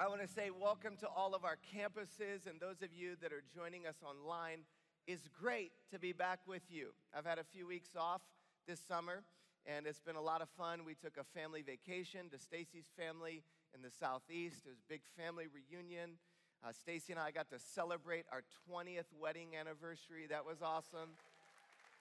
[0.00, 3.34] I want to say welcome to all of our campuses and those of you that
[3.34, 4.60] are joining us online.
[5.06, 6.94] It's great to be back with you.
[7.14, 8.22] I've had a few weeks off
[8.66, 9.20] this summer,
[9.66, 10.86] and it's been a lot of fun.
[10.86, 13.42] We took a family vacation to Stacy's family
[13.74, 14.64] in the southeast.
[14.64, 16.16] It was a big family reunion.
[16.64, 18.42] Uh, Stacy and I got to celebrate our
[18.72, 20.24] 20th wedding anniversary.
[20.30, 21.12] That was awesome,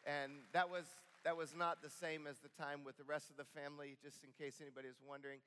[0.08, 0.86] and that was
[1.26, 3.98] that was not the same as the time with the rest of the family.
[4.02, 5.40] Just in case anybody is wondering,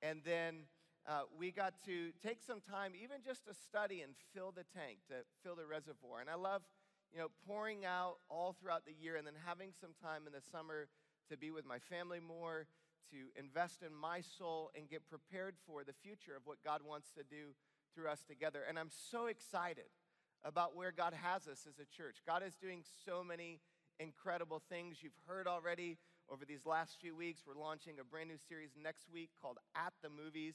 [0.00, 0.64] and then
[1.08, 4.98] uh, we got to take some time, even just to study and fill the tank,
[5.08, 6.20] to fill the reservoir.
[6.20, 6.62] And I love,
[7.12, 10.44] you know, pouring out all throughout the year and then having some time in the
[10.52, 10.88] summer
[11.30, 12.66] to be with my family more,
[13.10, 17.08] to invest in my soul and get prepared for the future of what God wants
[17.16, 17.56] to do
[17.94, 18.60] through us together.
[18.68, 19.88] And I'm so excited
[20.44, 22.18] about where God has us as a church.
[22.26, 23.60] God is doing so many
[23.98, 24.98] incredible things.
[25.00, 25.96] You've heard already
[26.30, 27.40] over these last few weeks.
[27.46, 30.54] We're launching a brand new series next week called At the Movies.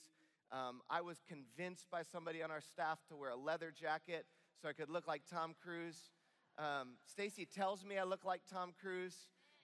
[0.54, 4.28] Um, I was convinced by somebody on our staff to wear a leather jacket
[4.62, 6.12] so I could look like Tom Cruise.
[6.60, 9.16] Um, Stacy tells me I look like Tom Cruise,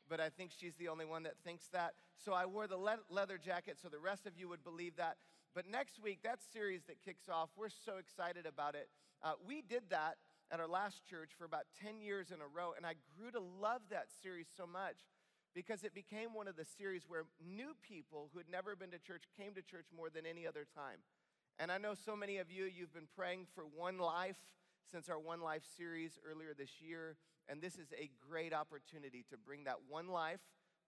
[0.09, 1.93] but I think she's the only one that thinks that.
[2.17, 5.17] So I wore the le- leather jacket so the rest of you would believe that.
[5.53, 8.89] But next week, that series that kicks off, we're so excited about it.
[9.21, 10.15] Uh, we did that
[10.51, 13.39] at our last church for about 10 years in a row, and I grew to
[13.39, 14.97] love that series so much
[15.55, 18.99] because it became one of the series where new people who had never been to
[18.99, 20.99] church came to church more than any other time.
[21.57, 24.37] And I know so many of you, you've been praying for One Life
[24.91, 27.17] since our One Life series earlier this year.
[27.49, 30.39] And this is a great opportunity to bring that One Life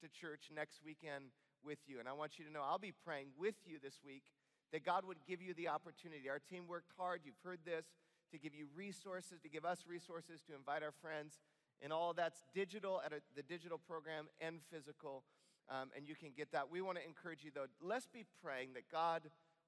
[0.02, 1.26] to church next weekend
[1.66, 2.00] with you.
[2.00, 4.24] And I want you to know I'll be praying with you this week
[4.72, 6.30] that God would give you the opportunity.
[6.30, 7.86] Our team worked hard, you've heard this,
[8.32, 11.40] to give you resources, to give us resources, to invite our friends
[11.82, 15.24] and all that's digital at a, the digital program and physical.
[15.70, 16.72] Um, and you can get that.
[16.72, 19.24] We want to encourage you, though, let's be praying that God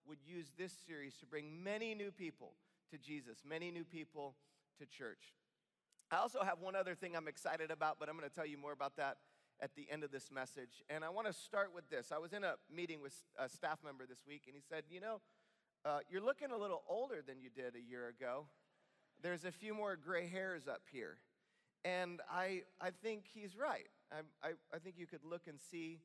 [0.07, 2.53] would use this series to bring many new people
[2.91, 4.35] to Jesus, many new people
[4.79, 5.33] to church.
[6.11, 8.57] I also have one other thing I'm excited about, but I'm going to tell you
[8.57, 9.17] more about that
[9.61, 10.83] at the end of this message.
[10.89, 12.11] And I want to start with this.
[12.11, 14.99] I was in a meeting with a staff member this week, and he said, You
[14.99, 15.21] know,
[15.85, 18.45] uh, you're looking a little older than you did a year ago.
[19.21, 21.17] There's a few more gray hairs up here.
[21.85, 23.87] And I, I think he's right.
[24.11, 25.99] I, I, I think you could look and see.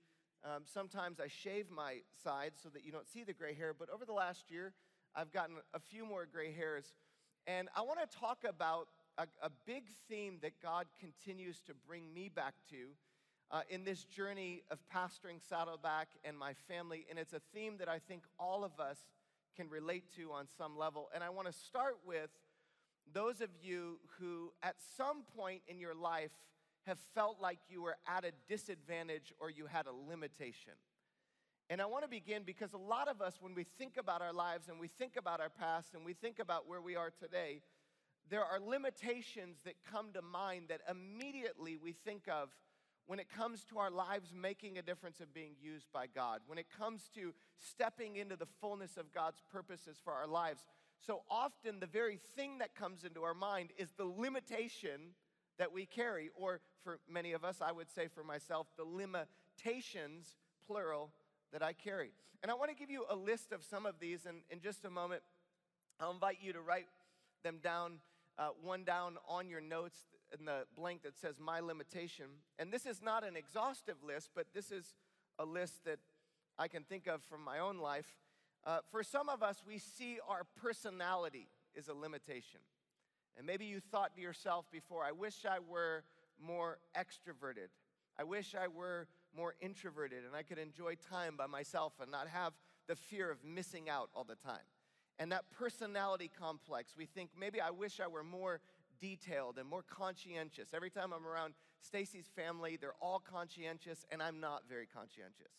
[0.45, 3.89] Um, sometimes I shave my sides so that you don't see the gray hair, but
[3.91, 4.73] over the last year,
[5.15, 6.93] I've gotten a few more gray hairs.
[7.47, 12.13] And I want to talk about a, a, big theme that God continues to bring
[12.13, 12.91] me back to
[13.51, 17.07] uh, in this journey of pastoring Saddleback and my family.
[17.11, 18.99] And it's a theme that I think all of us
[19.57, 21.09] can relate to on some level.
[21.15, 22.31] And I want to start with
[23.13, 26.33] those of you who, at some point in your life,
[26.87, 30.73] have felt like you were at a disadvantage or you had a limitation.
[31.71, 34.33] And I want to begin because a lot of us, when we think about our
[34.33, 37.61] lives and we think about our past and we think about where we are today,
[38.31, 42.49] there are limitations that come to mind that immediately we think of
[43.07, 46.59] when it comes to our lives making a difference of being used by God, when
[46.59, 50.63] it comes to stepping into the fullness of God's purposes for our lives.
[51.07, 55.15] So often, the very thing that comes into our mind is the limitation
[55.59, 60.37] that we carry, or for many of us, I would say for myself, the limitations,
[60.67, 61.11] plural,
[61.53, 62.11] that I carry.
[62.43, 64.85] And I want to give you a list of some of these, and in just
[64.85, 65.23] a moment,
[65.99, 66.87] I'll invite you to write
[67.43, 67.95] them down,
[68.39, 69.99] uh, one down on your notes
[70.39, 72.27] in the blank that says my limitation.
[72.59, 74.95] And this is not an exhaustive list, but this is
[75.39, 75.99] a list that
[76.59, 78.07] I can think of from my own life.
[78.67, 82.61] Uh, for some of us, we see our personality is a limitation.
[83.37, 86.03] And maybe you thought to yourself before, I wish I were
[86.45, 87.69] more extroverted.
[88.19, 92.29] I wish I were more introverted and I could enjoy time by myself and not
[92.29, 92.53] have
[92.89, 94.65] the fear of missing out all the time.
[95.19, 98.61] And that personality complex, we think maybe I wish I were more
[99.01, 100.71] detailed and more conscientious.
[100.75, 105.53] Every time I'm around Stacy's family, they're all conscientious and I'm not very conscientious.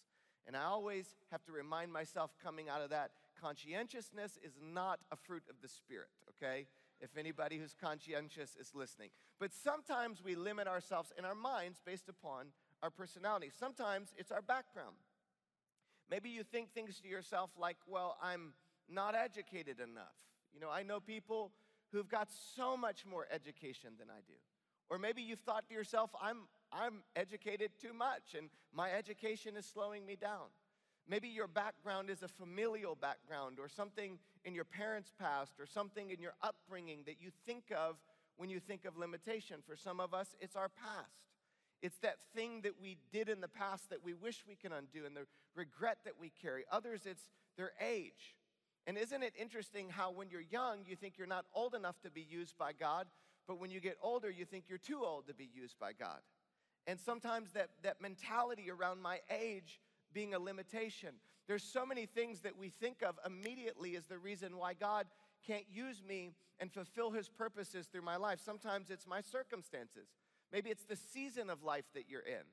[0.50, 5.16] And I always have to remind myself coming out of that conscientiousness is not a
[5.16, 6.66] fruit of the Spirit, okay?
[7.00, 9.12] If anybody who's conscientious is listening.
[9.40, 12.48] But sometimes we limit ourselves in our minds based upon
[12.82, 13.52] our personality.
[13.60, 14.96] Sometimes it's our background.
[16.10, 18.54] Maybe you think things to yourself like, well, I'm
[18.90, 20.18] not educated enough.
[20.52, 21.52] You know, I know people
[21.92, 24.34] who've got so much more education than I do.
[24.90, 29.66] Or maybe you've thought to yourself, I'm I'm educated too much and my education is
[29.66, 30.48] slowing me down.
[31.08, 36.12] Maybe your background is a familial background or something in your parents' past or something
[36.12, 37.96] in your upbringing that you think of
[38.38, 39.58] when you think of limitation.
[39.66, 41.30] For some of us, it's our past.
[41.82, 45.06] It's that thing that we did in the past that we wish we can undo
[45.06, 45.26] and the
[45.56, 46.66] regret that we carry.
[46.72, 47.24] Others, it's
[47.58, 48.36] their age.
[48.86, 52.12] And isn't it interesting how when you're young, you think you're not old enough to
[52.12, 53.08] be used by God,
[53.48, 56.20] but when you get older, you think you're too old to be used by God?
[56.88, 59.80] And sometimes that, that mentality around my age
[60.14, 61.16] being a limitation.
[61.48, 65.08] There's so many things that we think of immediately as the reason why God
[65.46, 68.40] can't use me and fulfill his purposes through my life.
[68.44, 70.08] Sometimes it's my circumstances.
[70.52, 72.44] Maybe it's the season of life that you're in.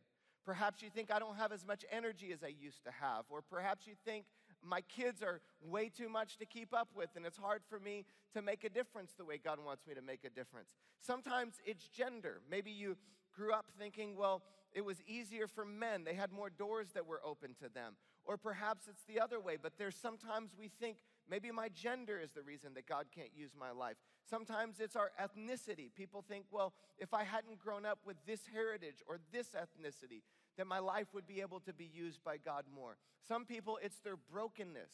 [0.44, 3.42] Perhaps you think I don't have as much energy as I used to have, or
[3.42, 4.26] perhaps you think
[4.62, 8.04] my kids are way too much to keep up with, and it's hard for me
[8.32, 10.70] to make a difference the way God wants me to make a difference.
[11.00, 12.40] Sometimes it's gender.
[12.48, 12.96] Maybe you
[13.36, 14.42] grew up thinking, well,
[14.72, 17.94] it was easier for men, they had more doors that were open to them.
[18.24, 20.96] Or perhaps it's the other way, but there's sometimes we think
[21.30, 23.96] maybe my gender is the reason that God can't use my life.
[24.28, 25.94] Sometimes it's our ethnicity.
[25.94, 30.22] People think, well, if I hadn't grown up with this heritage or this ethnicity,
[30.56, 32.96] that my life would be able to be used by God more.
[33.28, 34.90] Some people, it's their brokenness.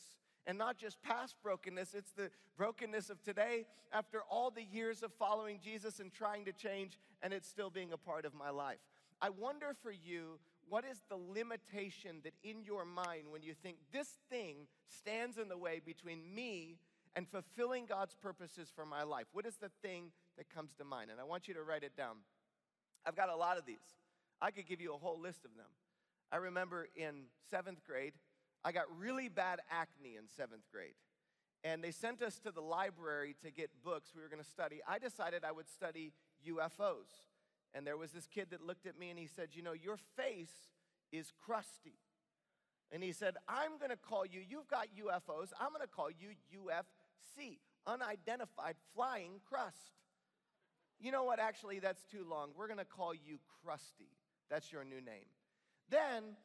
[0.46, 5.12] And not just past brokenness, it's the brokenness of today after all the years of
[5.14, 8.78] following Jesus and trying to change, and it's still being a part of my life.
[9.20, 13.76] I wonder for you, what is the limitation that in your mind when you think
[13.92, 16.78] this thing stands in the way between me
[17.14, 19.26] and fulfilling God's purposes for my life?
[19.32, 21.10] What is the thing that comes to mind?
[21.10, 22.16] And I want you to write it down.
[23.06, 23.76] I've got a lot of these.
[24.40, 25.66] I could give you a whole list of them.
[26.32, 28.14] I remember in seventh grade,
[28.64, 30.94] I got really bad acne in seventh grade.
[31.64, 34.80] And they sent us to the library to get books we were going to study.
[34.88, 36.12] I decided I would study
[36.48, 37.10] UFOs.
[37.74, 39.96] And there was this kid that looked at me and he said, You know, your
[40.16, 40.52] face
[41.12, 41.98] is crusty.
[42.90, 46.10] And he said, I'm going to call you, you've got UFOs, I'm going to call
[46.10, 49.92] you UFC, unidentified flying crust.
[51.00, 51.40] You know what?
[51.40, 52.50] Actually, that's too long.
[52.56, 54.10] We're going to call you Crusty.
[54.48, 55.26] That's your new name.
[55.90, 56.36] Then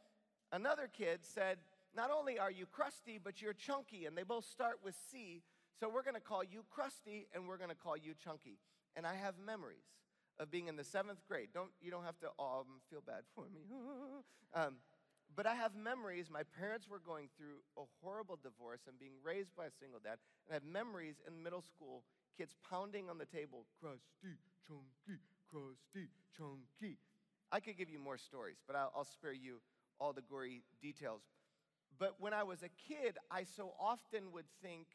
[0.52, 1.58] another kid said,
[1.98, 4.06] Not only are you crusty, but you're chunky.
[4.06, 5.42] And they both start with C.
[5.80, 8.60] So we're going to call you Crusty and we're going to call you Chunky.
[8.96, 9.90] And I have memories
[10.40, 11.50] of being in the seventh grade.
[11.54, 13.62] Don't, you don't have to um, feel bad for me.
[14.54, 14.76] um,
[15.36, 16.30] but I have memories.
[16.30, 20.18] My parents were going through a horrible divorce and being raised by a single dad.
[20.46, 22.04] And I have memories in middle school,
[22.38, 26.98] kids pounding on the table, crusty, chunky, crusty, chunky.
[27.52, 29.62] I could give you more stories, but I'll, I'll spare you
[30.00, 31.22] all the gory details.
[32.00, 34.88] But when I was a kid, I so often would think,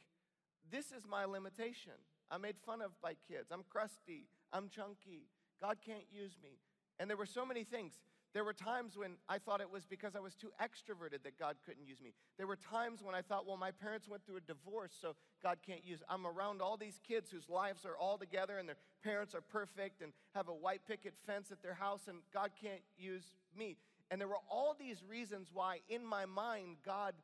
[0.70, 1.93] this is my limitation.
[2.31, 3.50] I'm made fun of by kids.
[3.50, 4.26] I'm crusty.
[4.52, 5.28] I'm chunky.
[5.60, 6.58] God can't use me.
[6.99, 7.94] And there were so many things.
[8.34, 11.56] There were times when I thought it was because I was too extroverted that God
[11.66, 12.14] couldn't use me.
[12.38, 15.58] There were times when I thought, well, my parents went through a divorce, so God
[15.66, 16.02] can't use.
[16.08, 20.00] I'm around all these kids whose lives are all together and their parents are perfect
[20.00, 23.76] and have a white picket fence at their house, and God can't use me.
[24.12, 27.14] And there were all these reasons why, in my mind, God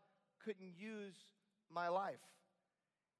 [0.42, 1.16] couldn't use
[1.70, 2.16] my life.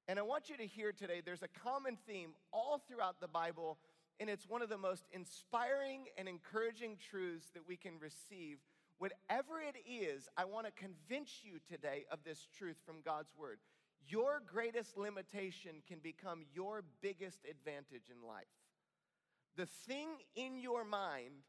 [0.07, 3.77] And I want you to hear today there's a common theme all throughout the Bible,
[4.19, 8.57] and it's one of the most inspiring and encouraging truths that we can receive.
[8.97, 13.59] Whatever it is, I want to convince you today of this truth from God's Word.
[14.07, 18.47] Your greatest limitation can become your biggest advantage in life.
[19.57, 21.43] The thing in your mind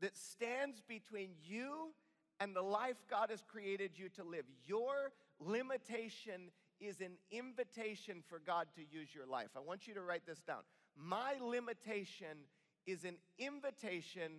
[0.00, 1.92] that stands between you
[2.40, 6.50] and the life God has created you to live, your limitation
[6.80, 9.48] is an invitation for God to use your life.
[9.56, 10.62] I want you to write this down.
[10.96, 12.46] My limitation
[12.86, 14.32] is an invitation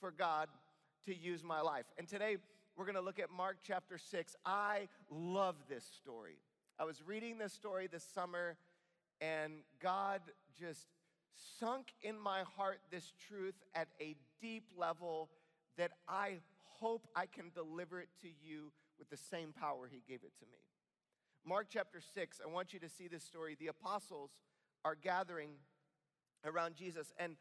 [0.00, 0.48] for God
[1.06, 1.84] to use my life.
[1.98, 2.36] And today
[2.76, 4.36] we're going to look at Mark chapter 6.
[4.44, 6.38] I love this story.
[6.78, 8.56] I was reading this story this summer,
[9.20, 10.20] and God
[10.58, 10.88] just
[11.60, 15.30] sunk in my heart this truth at a deep level
[15.78, 16.36] that I
[16.78, 20.44] hope I can deliver it to you with the same power He gave it to
[20.44, 20.58] me.
[21.46, 23.56] Mark chapter 6, I want you to see this story.
[23.58, 24.32] The apostles
[24.84, 25.50] are gathering
[26.44, 27.36] around Jesus, and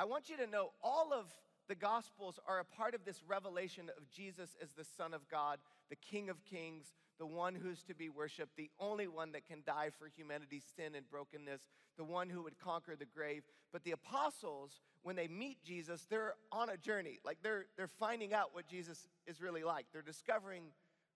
[0.00, 1.26] I want you to know all of
[1.68, 5.58] the Gospels are a part of this revelation of Jesus as the Son of God,
[5.90, 6.86] the King of Kings,
[7.20, 10.94] the one who's to be worshiped, the only one that can die for humanity's sin
[10.96, 11.60] and brokenness,
[11.96, 13.42] the one who would conquer the grave.
[13.72, 17.18] But the apostles, when they meet Jesus, they're on a journey.
[17.24, 19.86] Like they're, they're finding out what Jesus is really like.
[19.92, 20.64] They're discovering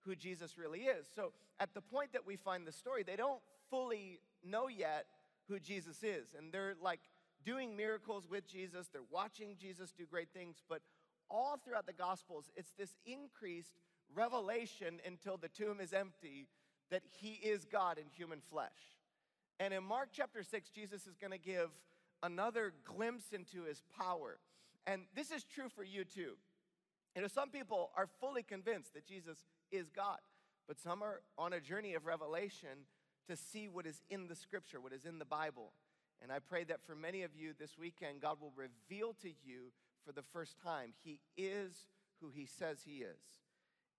[0.01, 1.07] who Jesus really is.
[1.15, 5.05] So at the point that we find the story, they don't fully know yet
[5.47, 6.27] who Jesus is.
[6.37, 6.99] And they're like
[7.45, 10.81] doing miracles with Jesus, they're watching Jesus do great things, but
[11.29, 13.79] all throughout the Gospels, it's this increased
[14.15, 16.47] revelation until the tomb is empty
[16.91, 18.69] that he is God in human flesh.
[19.59, 21.69] And in Mark chapter 6, Jesus is going to give
[22.23, 24.39] another glimpse into his power.
[24.87, 26.33] And this is true for you too.
[27.15, 30.17] You know, some people are fully convinced that Jesus is God.
[30.67, 32.87] But some are on a journey of revelation
[33.27, 35.73] to see what is in the scripture, what is in the Bible.
[36.21, 39.71] And I pray that for many of you this weekend, God will reveal to you
[40.05, 41.87] for the first time He is
[42.21, 43.19] who He says He is.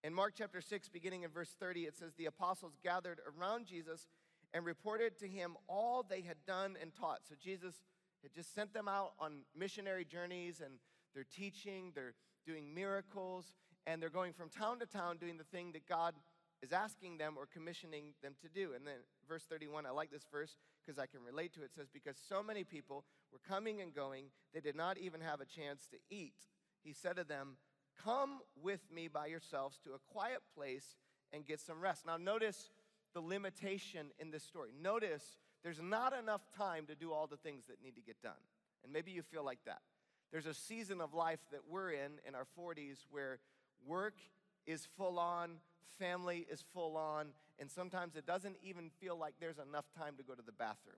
[0.03, 4.09] In Mark chapter 6, beginning in verse 30, it says, The apostles gathered around Jesus
[4.53, 7.21] and reported to him all they had done and taught.
[7.29, 7.83] So Jesus
[8.25, 10.75] had just sent them out on missionary journeys and
[11.15, 12.15] they're teaching, they're
[12.47, 13.55] doing miracles,
[13.87, 16.15] and they're going from town to town doing the thing that God
[16.63, 18.73] is asking them or commissioning them to do.
[18.75, 18.95] And then
[19.29, 21.67] verse 31, I like this verse because I can relate to it.
[21.67, 25.41] It says, Because so many people were coming and going, they did not even have
[25.41, 26.35] a chance to eat.
[26.83, 27.57] He said to them,
[28.03, 30.97] Come with me by yourselves to a quiet place
[31.33, 32.07] and get some rest.
[32.07, 32.71] Now, notice
[33.15, 34.71] the limitation in this story.
[34.81, 38.33] Notice there's not enough time to do all the things that need to get done.
[38.85, 39.81] And maybe you feel like that.
[40.31, 43.39] There's a season of life that we're in in our 40s where
[43.87, 44.15] work
[44.67, 45.57] is full on,
[45.99, 47.29] family is full on,
[47.59, 50.97] and sometimes it doesn't even feel like there's enough time to go to the bathroom.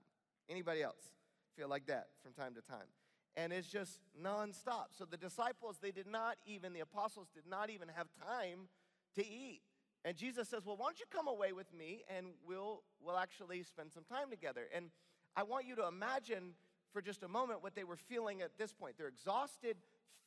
[0.49, 1.13] Anybody else
[1.55, 2.87] feel like that from time to time?
[3.35, 4.87] And it's just nonstop.
[4.97, 8.67] So the disciples, they did not even, the apostles did not even have time
[9.15, 9.61] to eat.
[10.05, 13.63] And Jesus says, Well, why don't you come away with me and we'll, we'll actually
[13.63, 14.67] spend some time together?
[14.73, 14.89] And
[15.35, 16.53] I want you to imagine
[16.93, 18.95] for just a moment what they were feeling at this point.
[18.97, 19.77] They're exhausted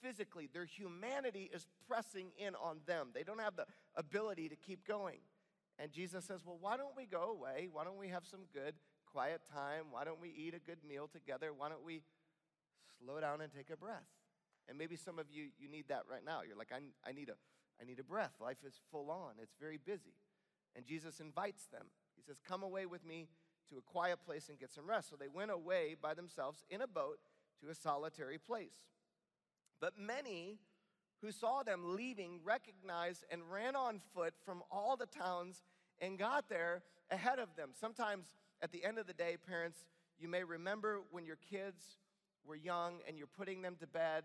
[0.02, 3.08] physically, their humanity is pressing in on them.
[3.14, 5.18] They don't have the ability to keep going.
[5.78, 7.68] And Jesus says, Well, why don't we go away?
[7.70, 8.74] Why don't we have some good,
[9.10, 9.84] quiet time?
[9.90, 11.52] Why don't we eat a good meal together?
[11.56, 12.02] Why don't we
[12.98, 14.08] slow down and take a breath?
[14.68, 16.40] And maybe some of you, you need that right now.
[16.46, 17.34] You're like, I, I need a
[17.80, 18.32] I need a breath.
[18.40, 20.14] Life is full on, it's very busy.
[20.76, 21.86] And Jesus invites them.
[22.16, 23.26] He says, Come away with me
[23.70, 25.10] to a quiet place and get some rest.
[25.10, 27.18] So they went away by themselves in a boat
[27.62, 28.76] to a solitary place.
[29.80, 30.58] But many
[31.22, 35.62] who saw them leaving recognized and ran on foot from all the towns
[36.00, 37.70] and got there ahead of them.
[37.78, 38.26] Sometimes
[38.62, 39.84] at the end of the day, parents,
[40.18, 41.98] you may remember when your kids
[42.44, 44.24] were young and you're putting them to bed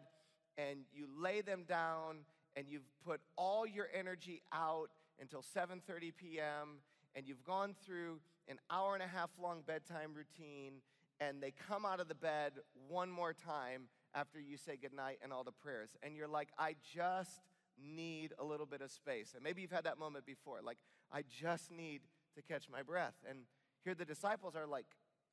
[0.58, 2.20] and you lay them down
[2.56, 6.80] and you've put all your energy out until 7:30 p.m.
[7.16, 10.82] and you've gone through an hour and a half long bedtime routine
[11.20, 12.54] and they come out of the bed
[12.90, 13.84] one more time
[14.14, 17.42] after you say goodnight and all the prayers and you're like I just
[17.82, 19.34] need a little bit of space.
[19.36, 20.78] And maybe you've had that moment before like
[21.12, 22.02] I just need
[22.36, 23.16] to catch my breath.
[23.30, 23.40] And
[23.84, 24.86] here the disciples are like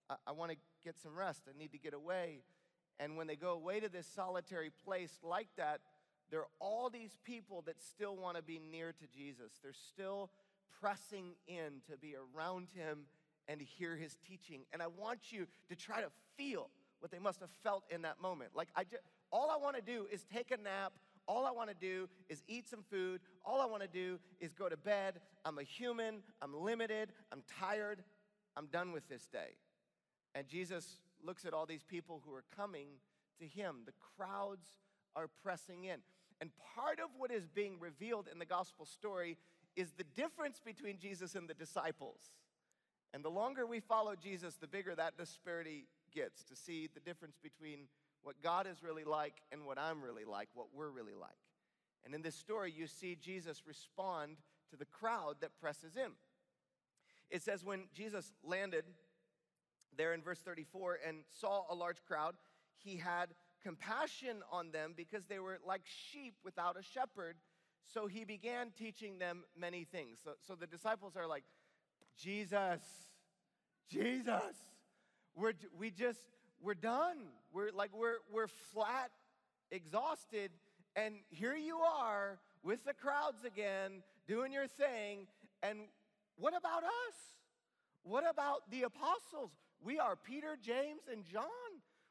[0.09, 1.43] I, I want to get some rest.
[1.49, 2.41] I need to get away.
[3.01, 5.81] And when they go away to this solitary place like that,
[6.33, 9.53] there are all these people that still want to be near to Jesus.
[9.63, 10.31] They're still
[10.81, 13.01] pressing in to be around him
[13.49, 14.63] and to hear his teaching.
[14.73, 16.09] And I want you to try to
[16.39, 16.71] feel
[17.01, 18.53] what they must have felt in that moment.
[18.55, 20.95] Like I just, all I want to do is take a nap.
[21.29, 23.21] All I want to do is eat some food.
[23.45, 25.21] All I want to do is go to bed.
[25.45, 26.23] I'm a human.
[26.41, 27.13] I'm limited.
[27.31, 28.03] I'm tired.
[28.57, 29.57] I'm done with this day.
[30.35, 32.87] And Jesus looks at all these people who are coming
[33.39, 33.83] to him.
[33.85, 34.67] The crowds
[35.15, 35.99] are pressing in.
[36.43, 39.39] And part of what is being revealed in the gospel story
[39.77, 42.19] is the difference between Jesus and the disciples.
[43.15, 47.37] And the longer we follow Jesus, the bigger that disparity gets to see the difference
[47.41, 47.87] between
[48.25, 51.31] what God is really like and what I'm really like, what we're really like.
[52.05, 54.39] And in this story, you see Jesus respond
[54.71, 56.11] to the crowd that presses in.
[57.31, 58.85] It says, when Jesus landed
[59.97, 62.35] there in verse 34 and saw a large crowd,
[62.83, 63.29] he had
[63.63, 67.37] compassion on them because they were like sheep without a shepherd.
[67.93, 70.19] So he began teaching them many things.
[70.25, 71.45] So, so the disciples are like,
[72.19, 72.81] Jesus,
[73.89, 74.57] Jesus,
[75.35, 76.21] we're, we just,
[76.61, 77.17] we're done.
[77.53, 79.11] We're like, we're, we're flat,
[79.71, 80.51] exhausted.
[80.95, 85.27] And here you are with the crowds again, doing your thing.
[85.63, 85.79] And
[86.37, 87.17] what about us?
[88.05, 89.51] What about the apostles?
[89.83, 91.45] We are Peter, James, and John.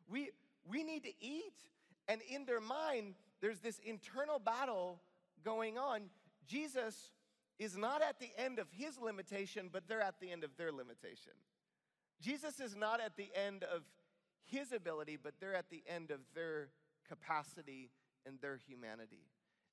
[0.09, 0.29] We,
[0.67, 1.53] we need to eat.
[2.07, 5.01] And in their mind, there's this internal battle
[5.43, 6.03] going on.
[6.47, 7.11] Jesus
[7.59, 10.71] is not at the end of his limitation, but they're at the end of their
[10.71, 11.33] limitation.
[12.21, 13.81] Jesus is not at the end of
[14.45, 16.69] his ability, but they're at the end of their
[17.07, 17.89] capacity
[18.25, 19.25] and their humanity.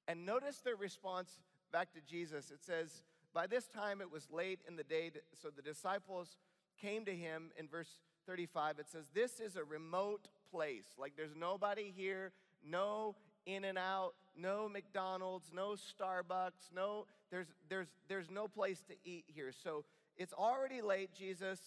[0.07, 1.41] And notice their response
[1.73, 2.51] back to Jesus.
[2.51, 3.03] It says,
[3.35, 6.37] By this time it was late in the day, so the disciples
[6.81, 8.79] came to him in verse 35.
[8.79, 10.87] It says, This is a remote place.
[10.99, 12.33] Like there's nobody here,
[12.65, 13.15] no
[13.47, 19.25] in and out, no McDonald's, no Starbucks, no, there's, there's, there's no place to eat
[19.27, 19.53] here.
[19.53, 19.85] So
[20.17, 21.59] it's already late, Jesus.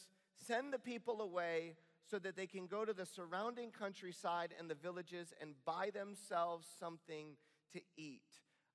[0.48, 1.76] Send the people away
[2.10, 6.68] so that they can go to the surrounding countryside and the villages and buy themselves
[6.80, 7.36] something
[7.74, 8.22] to eat.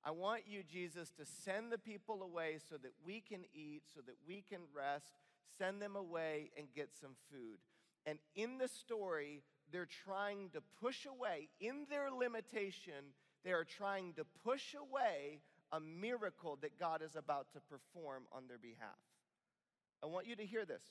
[0.03, 4.01] I want you, Jesus, to send the people away so that we can eat, so
[4.05, 5.13] that we can rest,
[5.57, 7.57] send them away and get some food.
[8.05, 14.13] And in the story, they're trying to push away, in their limitation, they are trying
[14.13, 15.39] to push away
[15.71, 18.97] a miracle that God is about to perform on their behalf.
[20.03, 20.83] I want you to hear this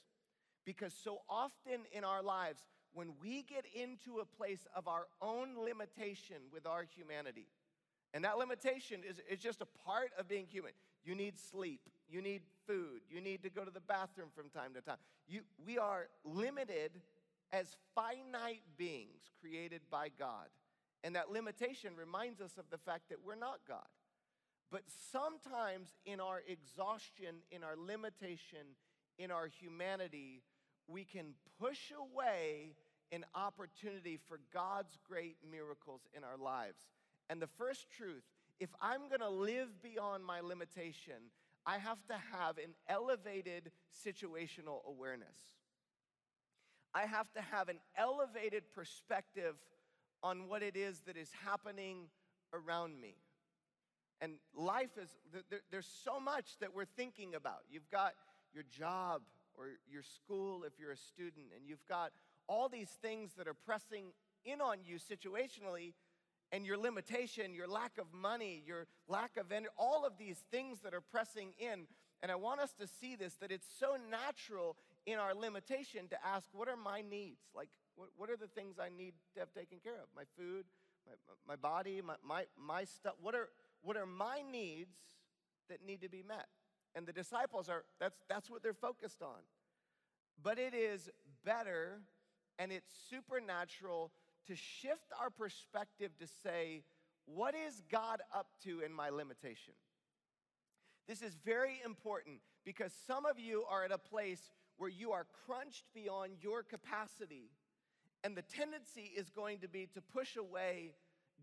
[0.64, 2.60] because so often in our lives,
[2.92, 7.46] when we get into a place of our own limitation with our humanity,
[8.14, 10.72] and that limitation is, is just a part of being human.
[11.04, 14.74] You need sleep, you need food, you need to go to the bathroom from time
[14.74, 14.96] to time.
[15.28, 16.92] You, we are limited
[17.52, 20.48] as finite beings created by God.
[21.04, 23.86] And that limitation reminds us of the fact that we're not God.
[24.72, 28.74] But sometimes in our exhaustion, in our limitation,
[29.18, 30.42] in our humanity,
[30.88, 32.74] we can push away
[33.12, 36.82] an opportunity for God's great miracles in our lives.
[37.30, 38.24] And the first truth
[38.58, 41.30] if I'm gonna live beyond my limitation,
[41.66, 45.36] I have to have an elevated situational awareness.
[46.96, 49.54] I have to have an elevated perspective
[50.22, 52.08] on what it is that is happening
[52.54, 53.16] around me.
[54.22, 55.10] And life is,
[55.70, 57.64] there's so much that we're thinking about.
[57.70, 58.14] You've got
[58.54, 59.20] your job
[59.58, 62.12] or your school if you're a student, and you've got
[62.46, 64.06] all these things that are pressing
[64.46, 65.92] in on you situationally,
[66.50, 70.78] and your limitation, your lack of money, your lack of energy, all of these things
[70.80, 71.86] that are pressing in.
[72.22, 76.16] And I want us to see this that it's so natural in our limitation to
[76.26, 77.40] ask, what are my needs?
[77.54, 80.08] Like, what, what are the things I need to have taken care of?
[80.14, 80.66] My food,
[81.06, 81.14] my,
[81.48, 83.14] my body, my, my, my stuff.
[83.20, 83.48] What are,
[83.82, 84.96] what are my needs
[85.70, 86.46] that need to be met?
[86.94, 89.40] And the disciples are, that's, that's what they're focused on.
[90.42, 91.08] But it is
[91.44, 92.00] better
[92.58, 94.12] and it's supernatural
[94.46, 96.82] to shift our perspective to say,
[97.26, 99.74] what is God up to in my limitation?
[101.08, 105.26] This is very important because some of you are at a place where you are
[105.46, 107.50] crunched beyond your capacity,
[108.24, 110.94] and the tendency is going to be to push away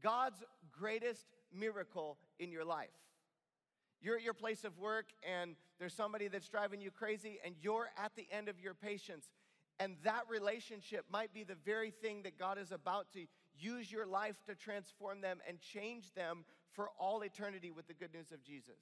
[0.02, 2.90] God's greatest miracle in your life.
[4.02, 7.90] You're at your place of work and there's somebody that's driving you crazy, and you're
[7.98, 9.26] at the end of your patience.
[9.80, 13.26] And that relationship might be the very thing that God is about to
[13.60, 18.14] use your life to transform them and change them for all eternity with the good
[18.14, 18.80] news of Jesus.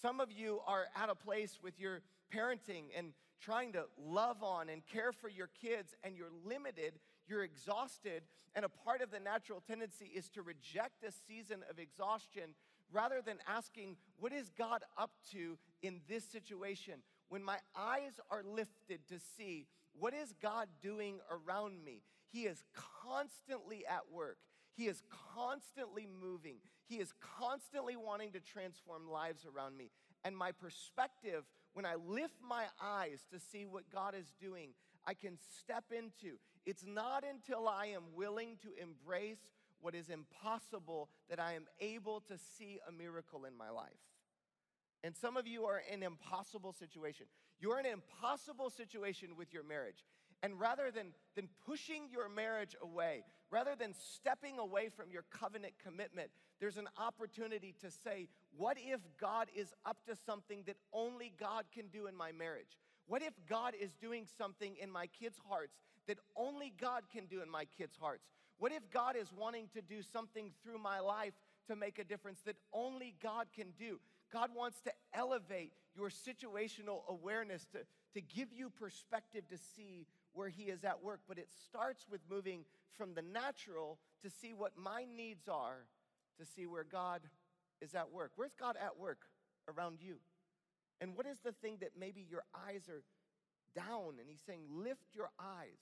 [0.00, 2.00] Some of you are at a place with your
[2.34, 6.94] parenting and trying to love on and care for your kids, and you're limited,
[7.28, 8.22] you're exhausted,
[8.54, 12.54] and a part of the natural tendency is to reject a season of exhaustion
[12.92, 16.94] rather than asking, What is God up to in this situation?
[17.28, 19.66] When my eyes are lifted to see,
[19.98, 22.02] What is God doing around me?
[22.28, 22.62] He is
[23.02, 24.38] constantly at work.
[24.74, 25.02] He is
[25.34, 26.56] constantly moving.
[26.86, 29.90] He is constantly wanting to transform lives around me.
[30.24, 31.44] And my perspective,
[31.76, 34.70] when I lift my eyes to see what God is doing,
[35.06, 36.38] I can step into.
[36.64, 39.50] It's not until I am willing to embrace
[39.82, 43.92] what is impossible that I am able to see a miracle in my life.
[45.04, 47.26] And some of you are in an impossible situation.
[47.60, 50.02] You're in an impossible situation with your marriage.
[50.42, 55.74] And rather than, than pushing your marriage away, rather than stepping away from your covenant
[55.84, 61.32] commitment, there's an opportunity to say, What if God is up to something that only
[61.38, 62.78] God can do in my marriage?
[63.06, 67.42] What if God is doing something in my kids' hearts that only God can do
[67.42, 68.24] in my kids' hearts?
[68.58, 71.34] What if God is wanting to do something through my life
[71.68, 74.00] to make a difference that only God can do?
[74.32, 77.78] God wants to elevate your situational awareness to,
[78.14, 81.20] to give you perspective to see where He is at work.
[81.28, 82.64] But it starts with moving
[82.96, 85.84] from the natural to see what my needs are,
[86.38, 87.22] to see where God
[87.80, 88.32] is at work.
[88.36, 89.20] Where's God at work
[89.68, 90.16] around you?
[91.00, 93.02] And what is the thing that maybe your eyes are
[93.74, 94.14] down?
[94.20, 95.78] And He's saying, lift your eyes.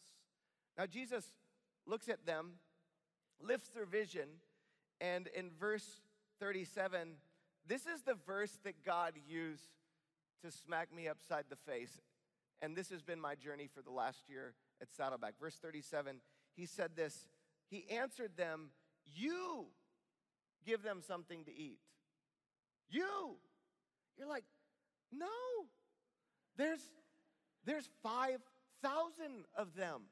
[0.76, 1.24] Now, Jesus
[1.86, 2.54] looks at them,
[3.40, 4.28] lifts their vision,
[5.00, 6.00] and in verse
[6.40, 7.10] 37,
[7.66, 9.70] this is the verse that God used
[10.42, 12.00] to smack me upside the face.
[12.60, 15.34] And this has been my journey for the last year at Saddleback.
[15.40, 16.16] Verse 37,
[16.56, 17.28] he said this
[17.68, 18.70] He answered them,
[19.14, 19.66] You
[20.64, 21.78] give them something to eat.
[22.88, 23.36] You.
[24.18, 24.44] You're like,
[25.12, 25.26] No.
[26.56, 26.80] There's
[27.64, 28.38] there's 5,000
[29.56, 30.02] of them.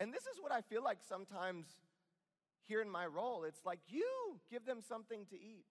[0.00, 1.66] And this is what I feel like sometimes
[2.66, 3.44] here in my role.
[3.44, 5.64] It's like, you give them something to eat.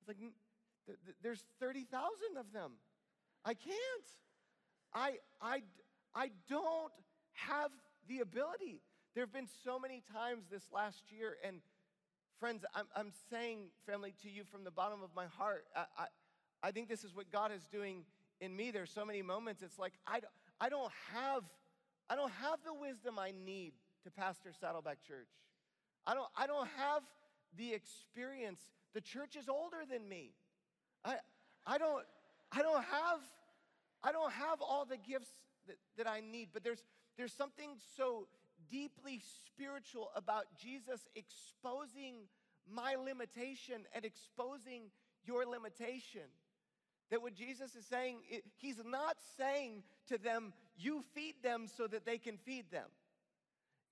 [0.00, 0.16] It's like,
[1.22, 1.90] there's 30,000
[2.38, 2.72] of them.
[3.44, 3.76] I can't.
[4.94, 5.62] I, I,
[6.14, 6.92] I don't
[7.34, 7.70] have
[8.08, 8.80] the ability.
[9.14, 11.60] There have been so many times this last year, and
[12.42, 16.06] friends, I'm, I'm saying, family, to you from the bottom of my heart, I, I,
[16.60, 18.02] I think this is what God is doing
[18.40, 21.44] in me, there's so many moments it's like I don't, I don't have
[22.10, 25.28] I don't have the wisdom I need to pastor Saddleback Church.
[26.04, 27.02] I don't, I don't have
[27.56, 28.60] the experience.
[28.92, 30.32] The church is older than me.
[31.04, 31.18] I,
[31.64, 32.04] I, don't,
[32.50, 33.20] I, don't have,
[34.02, 35.30] I don't have all the gifts
[35.68, 36.82] that, that I need, but there's,
[37.16, 38.26] there's something so
[38.72, 42.14] deeply spiritual about Jesus exposing
[42.68, 44.90] my limitation and exposing
[45.24, 46.22] your limitation.
[47.10, 48.20] That what Jesus is saying,
[48.56, 52.88] he's not saying to them, you feed them so that they can feed them.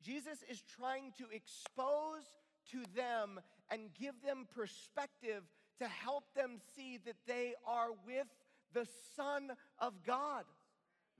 [0.02, 2.24] Jesus is trying to expose
[2.72, 3.38] to them
[3.70, 5.42] and give them perspective
[5.78, 8.26] to help them see that they are with
[8.72, 10.44] the Son of God.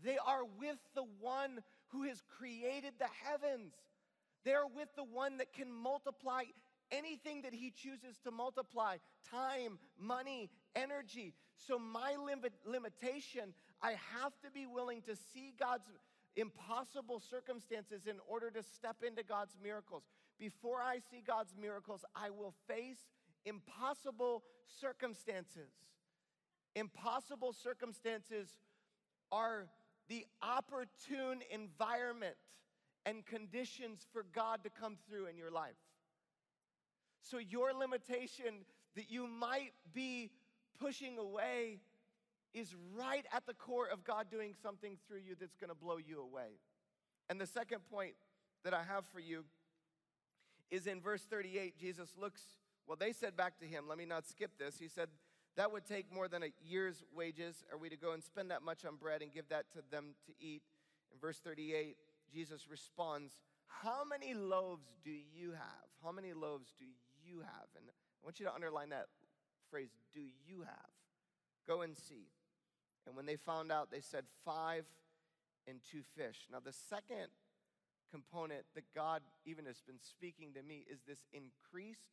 [0.03, 1.61] They are with the one
[1.93, 3.73] who has created the heavens.
[4.45, 6.45] They're with the one that can multiply
[6.91, 8.97] anything that he chooses to multiply
[9.31, 11.35] time, money, energy.
[11.57, 15.87] So, my limit, limitation, I have to be willing to see God's
[16.37, 20.05] impossible circumstances in order to step into God's miracles.
[20.39, 22.99] Before I see God's miracles, I will face
[23.45, 24.45] impossible
[24.81, 25.71] circumstances.
[26.75, 28.49] Impossible circumstances
[29.33, 29.67] are
[30.11, 32.35] the opportune environment
[33.07, 35.79] and conditions for God to come through in your life.
[37.23, 40.31] So, your limitation that you might be
[40.81, 41.79] pushing away
[42.53, 45.97] is right at the core of God doing something through you that's going to blow
[45.97, 46.59] you away.
[47.29, 48.15] And the second point
[48.65, 49.45] that I have for you
[50.71, 51.79] is in verse 38.
[51.79, 52.43] Jesus looks,
[52.89, 54.77] well, they said back to him, let me not skip this.
[54.81, 55.09] He said,
[55.57, 57.65] that would take more than a year's wages.
[57.73, 60.15] Are we to go and spend that much on bread and give that to them
[60.27, 60.63] to eat?
[61.13, 61.97] In verse 38,
[62.33, 63.37] Jesus responds,
[63.67, 65.89] How many loaves do you have?
[66.03, 66.85] How many loaves do
[67.25, 67.69] you have?
[67.77, 69.07] And I want you to underline that
[69.71, 70.91] phrase, do you have?
[71.67, 72.29] Go and see.
[73.07, 74.85] And when they found out, they said, Five
[75.67, 76.47] and two fish.
[76.51, 77.29] Now, the second
[78.11, 82.11] component that God even has been speaking to me is this increased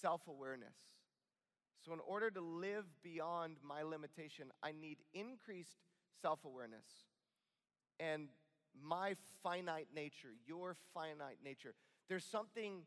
[0.00, 0.74] self awareness.
[1.84, 5.78] So, in order to live beyond my limitation, I need increased
[6.20, 6.86] self awareness.
[7.98, 8.28] And
[8.80, 11.74] my finite nature, your finite nature.
[12.08, 12.82] There's something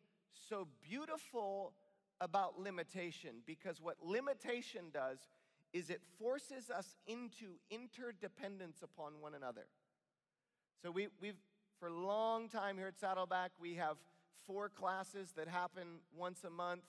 [0.50, 1.74] so beautiful
[2.22, 5.20] about limitation because what limitation does
[5.74, 9.66] is it forces us into interdependence upon one another.
[10.82, 11.40] So we, we've,
[11.80, 13.98] for a long time here at Saddleback, we have
[14.46, 16.84] four classes that happen once a month.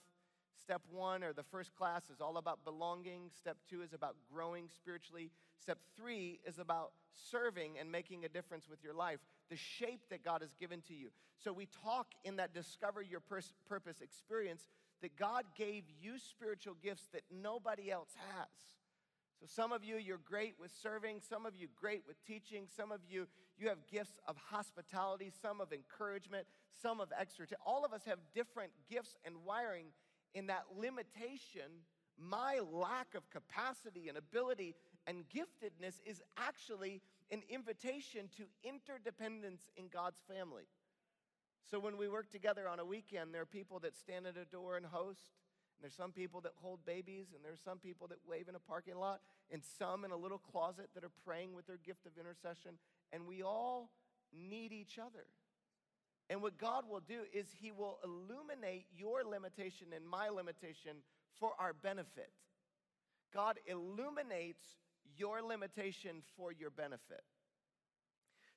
[0.61, 3.29] Step one, or the first class, is all about belonging.
[3.37, 5.31] Step two is about growing spiritually.
[5.61, 10.23] Step three is about serving and making a difference with your life, the shape that
[10.23, 11.09] God has given to you.
[11.37, 14.67] So we talk in that Discover Your pers- Purpose experience
[15.01, 18.47] that God gave you spiritual gifts that nobody else has.
[19.39, 22.91] So some of you you're great with serving, some of you great with teaching, some
[22.91, 26.45] of you you have gifts of hospitality, some of encouragement,
[26.81, 27.57] some of exhortation.
[27.65, 29.87] All of us have different gifts and wiring
[30.35, 31.83] in that limitation.
[32.17, 34.75] My lack of capacity and ability
[35.07, 40.65] and giftedness is actually an invitation to interdependence in God's family.
[41.69, 44.45] So when we work together on a weekend, there are people that stand at a
[44.45, 45.31] door and host.
[45.75, 48.59] And there's some people that hold babies, and there's some people that wave in a
[48.59, 49.19] parking lot,
[49.51, 52.77] and some in a little closet that are praying with their gift of intercession.
[53.11, 53.89] And we all
[54.31, 55.25] need each other.
[56.29, 60.97] And what God will do is He will illuminate your limitation and my limitation
[61.39, 62.31] for our benefit.
[63.33, 64.63] God illuminates
[65.17, 67.21] your limitation for your benefit.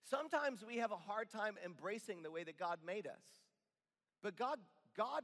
[0.08, 3.22] Sometimes we have a hard time embracing the way that God made us.
[4.22, 4.58] But God,
[4.96, 5.22] God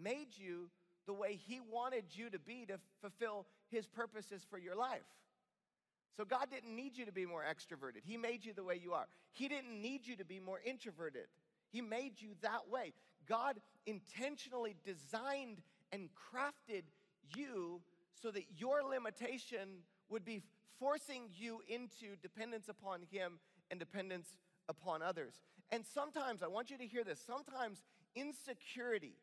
[0.00, 0.70] made you
[1.06, 5.00] the way He wanted you to be to fulfill His purposes for your life.
[6.16, 8.02] So God didn't need you to be more extroverted.
[8.04, 9.06] He made you the way you are.
[9.32, 11.26] He didn't need you to be more introverted.
[11.70, 12.92] He made you that way.
[13.28, 16.82] God intentionally designed and crafted
[17.34, 17.80] you
[18.20, 20.42] so that your limitation would be
[20.78, 23.38] forcing you into dependence upon Him
[23.70, 24.28] and dependence
[24.68, 25.34] upon others.
[25.70, 27.82] And sometimes, I want you to hear this, sometimes
[28.16, 29.14] insecurity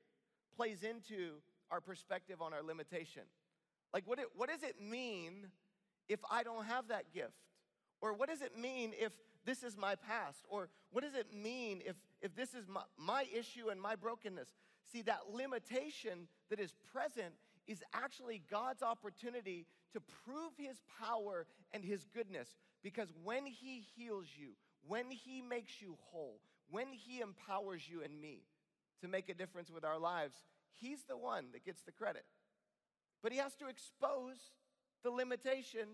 [0.56, 1.34] plays into
[1.70, 3.24] our perspective on our limitation.
[3.94, 5.48] Like, what, it, what does it mean
[6.08, 7.34] if I don't have that gift?
[8.02, 9.12] Or what does it mean if
[9.48, 10.46] this is my past?
[10.50, 14.50] Or what does it mean if, if this is my, my issue and my brokenness?
[14.92, 17.34] See, that limitation that is present
[17.66, 22.50] is actually God's opportunity to prove his power and his goodness.
[22.84, 24.50] Because when he heals you,
[24.86, 28.42] when he makes you whole, when he empowers you and me
[29.02, 30.36] to make a difference with our lives,
[30.80, 32.26] he's the one that gets the credit.
[33.24, 34.38] But he has to expose
[35.04, 35.88] the limitation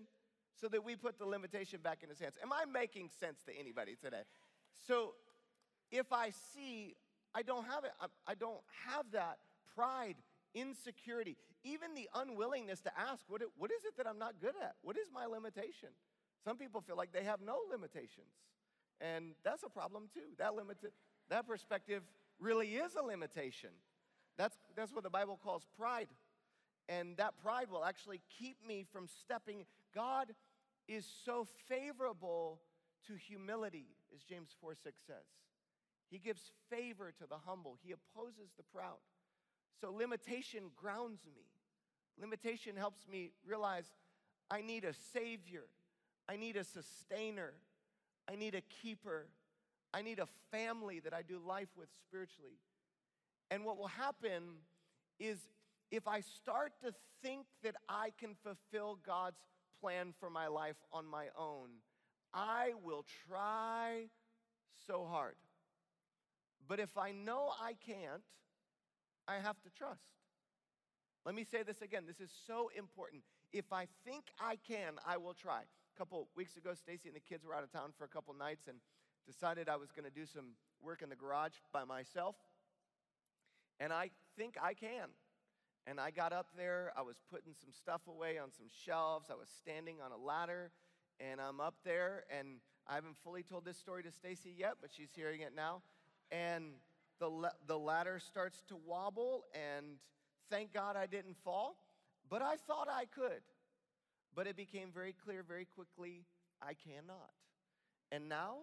[0.60, 2.34] so that we put the limitation back in his hands.
[2.42, 4.22] Am I making sense to anybody today?
[4.86, 5.14] So
[5.90, 6.94] if I see
[7.34, 7.90] I don't have it,
[8.26, 9.38] I don't have that
[9.74, 10.14] pride,
[10.54, 14.76] insecurity, even the unwillingness to ask, what, what is it that I'm not good at?
[14.82, 15.88] What is my limitation?
[16.44, 18.30] Some people feel like they have no limitations.
[19.00, 20.34] And that's a problem too.
[20.38, 20.92] That limited,
[21.28, 22.02] that perspective
[22.38, 23.70] really is a limitation.
[24.36, 26.08] That's, that's what the Bible calls pride.
[26.88, 29.64] And that pride will actually keep me from stepping.
[29.94, 30.34] God
[30.88, 32.60] is so favorable
[33.06, 35.26] to humility, as James 4 6 says.
[36.10, 38.98] He gives favor to the humble, he opposes the proud.
[39.80, 41.42] So limitation grounds me.
[42.20, 43.86] Limitation helps me realize
[44.50, 45.64] I need a savior,
[46.28, 47.54] I need a sustainer,
[48.30, 49.26] I need a keeper,
[49.92, 52.58] I need a family that I do life with spiritually.
[53.50, 54.42] And what will happen
[55.18, 55.38] is
[55.90, 59.40] if I start to think that I can fulfill God's
[59.84, 61.68] plan for my life on my own,
[62.32, 64.06] I will try
[64.86, 65.34] so hard.
[66.66, 68.22] But if I know I can't,
[69.28, 70.00] I have to trust.
[71.26, 72.04] Let me say this again.
[72.06, 73.24] This is so important.
[73.52, 75.60] If I think I can, I will try.
[75.60, 78.32] A couple weeks ago, Stacy and the kids were out of town for a couple
[78.32, 78.78] nights and
[79.26, 82.36] decided I was going to do some work in the garage by myself.
[83.78, 85.10] And I think I can.
[85.86, 89.34] And I got up there, I was putting some stuff away on some shelves, I
[89.34, 90.70] was standing on a ladder,
[91.20, 94.90] and I'm up there, and I haven't fully told this story to Stacy yet, but
[94.92, 95.82] she's hearing it now.
[96.32, 96.72] And
[97.20, 99.96] the, the ladder starts to wobble, and
[100.50, 101.76] thank God I didn't fall,
[102.30, 103.42] but I thought I could.
[104.34, 106.24] But it became very clear very quickly
[106.60, 107.30] I cannot.
[108.10, 108.56] And now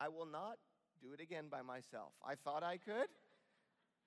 [0.00, 0.58] I will not
[1.02, 2.12] do it again by myself.
[2.24, 3.08] I thought I could.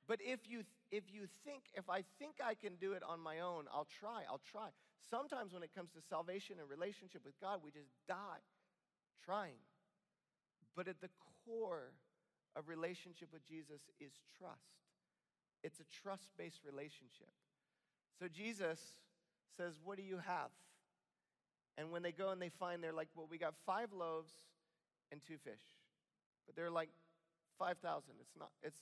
[0.08, 3.40] But if you if you think if I think I can do it on my
[3.40, 4.24] own, I'll try.
[4.30, 4.70] I'll try.
[5.10, 8.44] Sometimes when it comes to salvation and relationship with God, we just die
[9.24, 9.60] trying.
[10.76, 11.10] But at the
[11.46, 11.94] core
[12.56, 14.84] of relationship with Jesus is trust.
[15.64, 17.32] It's a trust-based relationship.
[18.20, 18.80] So Jesus
[19.56, 20.52] says, "What do you have?"
[21.78, 24.34] And when they go and they find they're like, "Well, we got 5 loaves
[25.12, 25.62] and 2 fish."
[26.46, 26.90] But they're like
[27.58, 28.20] 5,000.
[28.20, 28.82] It's not it's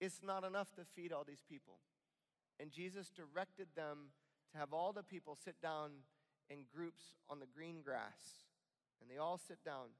[0.00, 1.78] it's not enough to feed all these people.
[2.60, 4.12] And Jesus directed them
[4.52, 5.90] to have all the people sit down
[6.48, 8.46] in groups on the green grass.
[9.00, 9.94] And they all sit down.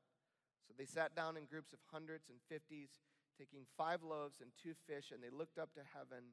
[0.66, 2.90] So they sat down in groups of hundreds and fifties,
[3.38, 6.32] taking five loaves and two fish, and they looked up to heaven.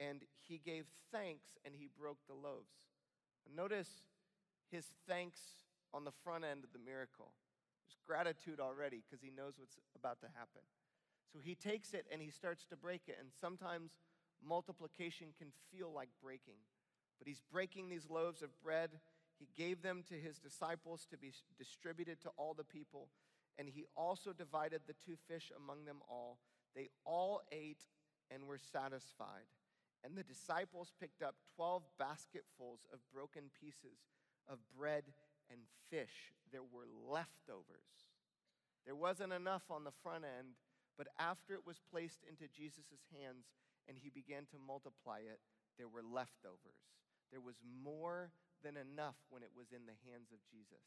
[0.00, 2.72] And he gave thanks and he broke the loaves.
[3.46, 4.02] And notice
[4.70, 5.40] his thanks
[5.92, 7.32] on the front end of the miracle.
[7.84, 10.62] There's gratitude already because he knows what's about to happen.
[11.32, 13.16] So he takes it and he starts to break it.
[13.18, 13.92] And sometimes
[14.46, 16.60] multiplication can feel like breaking.
[17.18, 18.90] But he's breaking these loaves of bread.
[19.38, 23.08] He gave them to his disciples to be distributed to all the people.
[23.58, 26.38] And he also divided the two fish among them all.
[26.74, 27.82] They all ate
[28.30, 29.48] and were satisfied.
[30.04, 33.98] And the disciples picked up 12 basketfuls of broken pieces
[34.48, 35.04] of bread
[35.50, 36.32] and fish.
[36.50, 38.10] There were leftovers.
[38.84, 40.54] There wasn't enough on the front end
[40.96, 43.48] but after it was placed into Jesus' hands
[43.88, 45.40] and he began to multiply it,
[45.78, 46.80] there were leftovers.
[47.30, 48.30] There was more
[48.62, 50.84] than enough when it was in the hands of Jesus.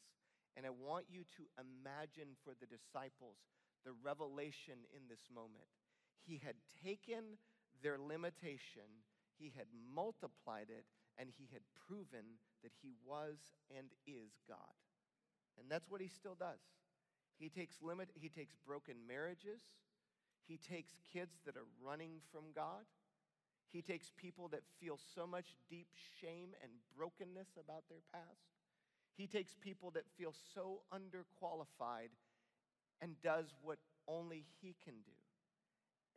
[0.55, 3.41] And I want you to imagine for the disciples
[3.83, 5.67] the revelation in this moment.
[6.23, 7.37] He had taken
[7.83, 8.87] their limitation,
[9.37, 10.85] he had multiplied it,
[11.17, 13.37] and he had proven that he was
[13.75, 14.79] and is God.
[15.59, 16.59] And that's what he still does.
[17.37, 19.61] He takes limit he takes broken marriages,
[20.47, 22.85] he takes kids that are running from God.
[23.71, 25.87] He takes people that feel so much deep
[26.21, 28.53] shame and brokenness about their past.
[29.17, 32.13] He takes people that feel so underqualified
[33.01, 35.11] and does what only He can do.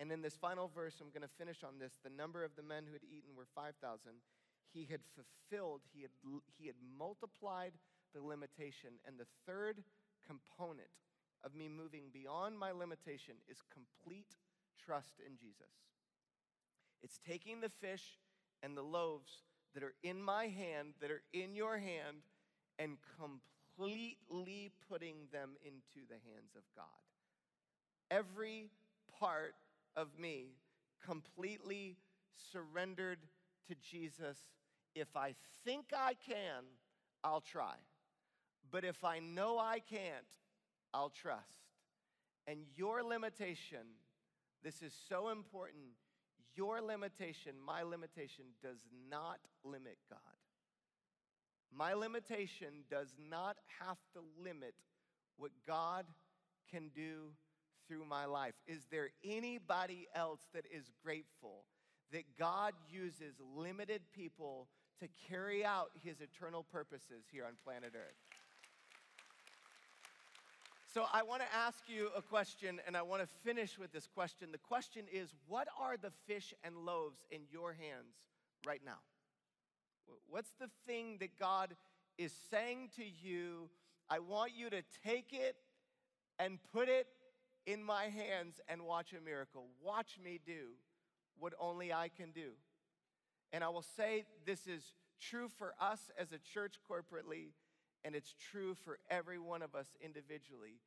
[0.01, 1.93] And in this final verse, I'm going to finish on this.
[2.05, 4.13] The number of the men who had eaten were 5,000.
[4.73, 6.11] He had fulfilled, he had,
[6.57, 7.73] he had multiplied
[8.15, 9.01] the limitation.
[9.07, 9.83] And the third
[10.27, 10.93] component
[11.45, 14.37] of me moving beyond my limitation is complete
[14.85, 15.73] trust in Jesus.
[17.03, 18.19] It's taking the fish
[18.63, 19.43] and the loaves
[19.75, 22.23] that are in my hand, that are in your hand,
[22.79, 26.85] and completely putting them into the hands of God.
[28.11, 28.71] Every
[29.19, 29.55] part
[29.97, 30.55] of me
[31.05, 31.97] completely
[32.53, 33.19] surrendered
[33.69, 34.39] to Jesus.
[34.95, 36.65] If I think I can,
[37.23, 37.75] I'll try.
[38.71, 40.27] But if I know I can't,
[40.93, 41.59] I'll trust.
[42.47, 43.87] And your limitation,
[44.63, 45.85] this is so important,
[46.57, 48.79] your limitation, my limitation, does
[49.11, 50.19] not limit God.
[51.73, 54.75] My limitation does not have to limit
[55.37, 56.07] what God
[56.71, 57.33] can do
[57.87, 58.55] through my life.
[58.67, 61.65] Is there anybody else that is grateful
[62.13, 64.69] that God uses limited people
[65.01, 68.17] to carry out his eternal purposes here on planet Earth?
[70.95, 74.07] So, I want to ask you a question, and I want to finish with this
[74.07, 74.49] question.
[74.53, 78.17] The question is What are the fish and loaves in your hands
[78.67, 78.99] right now?
[80.31, 81.75] What's the thing that God
[82.17, 83.69] is saying to you?
[84.09, 85.57] I want you to take it
[86.39, 87.07] and put it
[87.67, 89.67] in my hands and watch a miracle.
[89.85, 90.69] Watch me do
[91.39, 92.53] what only I can do.
[93.53, 97.51] And I will say this is true for us as a church corporately,
[98.05, 100.81] and it's true for every one of us individually.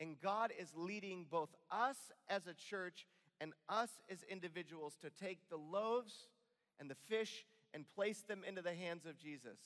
[0.00, 1.96] And God is leading both us
[2.28, 3.06] as a church
[3.40, 6.28] and us as individuals to take the loaves
[6.78, 9.58] and the fish and place them into the hands of Jesus.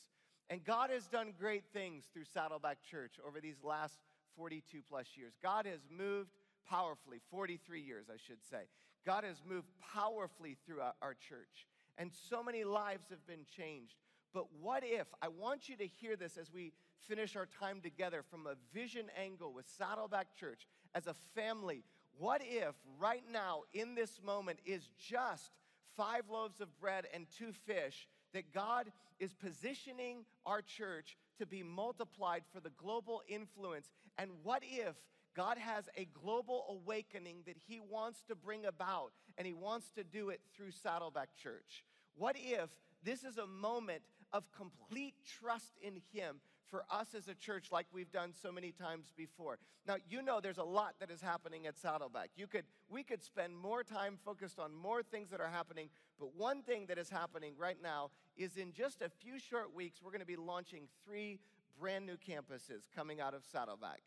[0.48, 3.98] And God has done great things through Saddleback Church over these last
[4.36, 5.34] 42 plus years.
[5.42, 6.30] God has moved
[6.68, 8.62] powerfully, 43 years, I should say.
[9.06, 11.66] God has moved powerfully through our church,
[11.98, 13.94] and so many lives have been changed.
[14.32, 16.72] But what if, I want you to hear this as we
[17.08, 21.84] finish our time together from a vision angle with Saddleback Church as a family.
[22.18, 25.52] What if right now, in this moment, is just
[25.96, 31.62] five loaves of bread and two fish that God is positioning our church to be
[31.62, 33.90] multiplied for the global influence?
[34.18, 34.94] And what if
[35.34, 40.04] God has a global awakening that He wants to bring about, and He wants to
[40.04, 41.84] do it through Saddleback Church?
[42.16, 42.70] What if
[43.02, 47.86] this is a moment of complete trust in Him for us as a church, like
[47.92, 49.58] we've done so many times before?
[49.86, 52.30] Now, you know there's a lot that is happening at Saddleback.
[52.36, 56.36] You could, we could spend more time focused on more things that are happening, but
[56.36, 60.12] one thing that is happening right now is in just a few short weeks, we're
[60.12, 61.40] going to be launching three
[61.78, 64.02] brand new campuses coming out of Saddleback.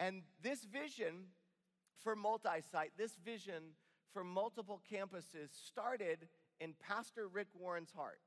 [0.00, 1.26] And this vision
[2.02, 3.74] for multi site, this vision
[4.12, 6.28] for multiple campuses started
[6.60, 8.20] in Pastor Rick Warren's heart.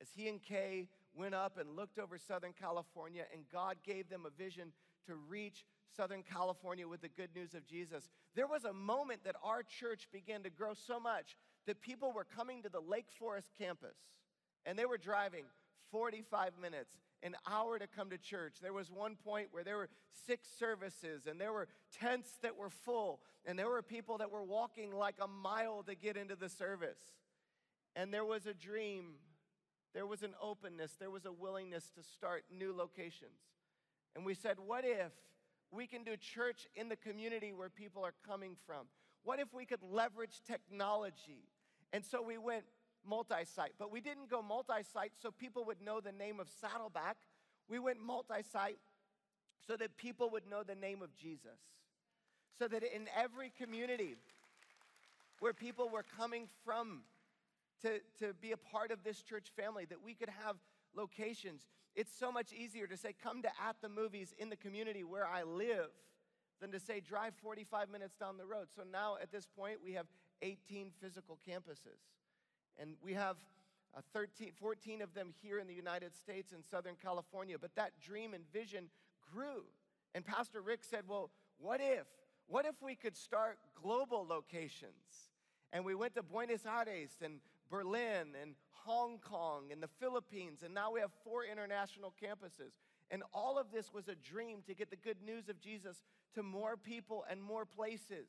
[0.00, 4.26] As he and Kay went up and looked over Southern California, and God gave them
[4.26, 4.72] a vision
[5.06, 5.64] to reach
[5.96, 8.08] Southern California with the good news of Jesus.
[8.34, 12.24] There was a moment that our church began to grow so much that people were
[12.24, 13.96] coming to the Lake Forest campus
[14.66, 15.44] and they were driving
[15.90, 18.56] 45 minutes an hour to come to church.
[18.62, 19.88] There was one point where there were
[20.26, 21.68] six services and there were
[21.98, 25.94] tents that were full and there were people that were walking like a mile to
[25.94, 27.00] get into the service.
[27.96, 29.14] And there was a dream,
[29.94, 33.38] there was an openness, there was a willingness to start new locations.
[34.14, 35.12] And we said, what if
[35.70, 38.86] we can do church in the community where people are coming from?
[39.24, 41.44] What if we could leverage technology?
[41.92, 42.64] And so we went
[43.06, 43.72] multi site.
[43.78, 47.16] But we didn't go multi site so people would know the name of Saddleback.
[47.68, 48.78] We went multi site
[49.66, 51.58] so that people would know the name of Jesus.
[52.58, 54.16] So that in every community
[55.38, 57.02] where people were coming from
[57.82, 60.56] to, to be a part of this church family, that we could have
[60.94, 61.66] locations.
[61.94, 65.26] It's so much easier to say, come to at the movies in the community where
[65.26, 65.90] I live
[66.60, 68.68] than to say, drive 45 minutes down the road.
[68.74, 70.06] So now at this point, we have
[70.42, 72.00] 18 physical campuses.
[72.78, 73.36] And we have
[73.96, 77.56] uh, 13, 14 of them here in the United States and Southern California.
[77.60, 78.88] But that dream and vision
[79.32, 79.64] grew.
[80.14, 82.06] And Pastor Rick said, Well, what if?
[82.46, 85.30] What if we could start global locations?
[85.72, 87.40] And we went to Buenos Aires and
[87.70, 88.54] Berlin and
[88.84, 92.72] Hong Kong and the Philippines, and now we have four international campuses.
[93.10, 96.02] And all of this was a dream to get the good news of Jesus
[96.34, 98.28] to more people and more places.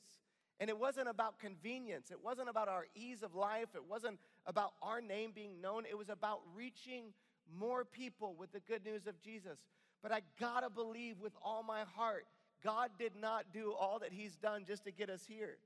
[0.60, 2.12] And it wasn't about convenience.
[2.12, 3.69] It wasn't about our ease of life.
[3.75, 5.86] It wasn't about our name being known.
[5.89, 7.13] It was about reaching
[7.60, 9.58] more people with the good news of Jesus.
[10.04, 12.25] But I gotta believe with all my heart,
[12.63, 15.58] God did not do all that He's done just to get us here.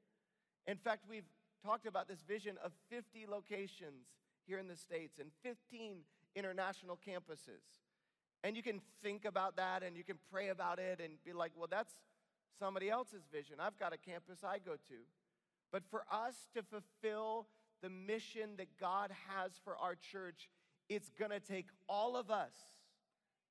[0.68, 1.28] In fact, we've
[1.66, 4.06] talked about this vision of 50 locations
[4.46, 5.98] here in the States and 15
[6.36, 7.66] international campuses.
[8.44, 11.52] And you can think about that and you can pray about it and be like,
[11.58, 11.94] well, that's
[12.60, 13.56] somebody else's vision.
[13.60, 14.96] I've got a campus I go to.
[15.72, 17.48] But for us to fulfill
[17.82, 20.50] the mission that God has for our church,
[20.88, 22.54] it's gonna take all of us.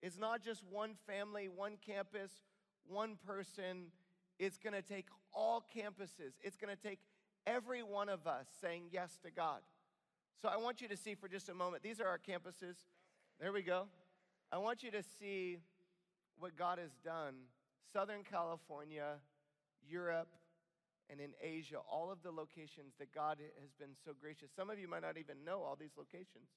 [0.03, 2.31] It's not just one family, one campus,
[2.87, 3.87] one person.
[4.39, 6.35] It's gonna take all campuses.
[6.43, 7.01] It's gonna take
[7.47, 9.61] every one of us saying yes to God.
[10.41, 12.77] So I want you to see for just a moment, these are our campuses.
[13.41, 13.87] There we go.
[14.53, 15.59] I want you to see
[16.39, 17.35] what God has done
[17.93, 19.17] Southern California,
[19.89, 20.29] Europe,
[21.11, 24.51] and in Asia, all of the locations that God has been so gracious.
[24.55, 26.49] Some of you might not even know all these locations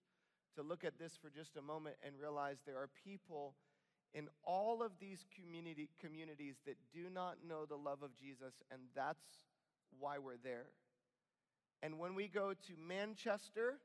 [0.56, 3.56] to look at this for just a moment and realize there are people
[4.14, 8.82] in all of these community, communities that do not know the love of Jesus, and
[8.96, 9.47] that's
[10.00, 10.68] why we're there.
[11.84, 13.76] And when we go to Manchester,